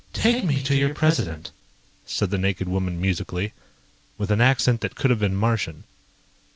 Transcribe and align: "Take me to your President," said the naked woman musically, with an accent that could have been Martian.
"Take 0.13 0.43
me 0.43 0.63
to 0.63 0.75
your 0.75 0.95
President," 0.95 1.51
said 2.07 2.31
the 2.31 2.39
naked 2.39 2.67
woman 2.67 2.99
musically, 2.99 3.53
with 4.17 4.31
an 4.31 4.41
accent 4.41 4.81
that 4.81 4.95
could 4.95 5.11
have 5.11 5.19
been 5.19 5.35
Martian. 5.35 5.83